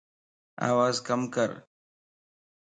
[0.69, 1.49] آواز ڪَم ڪر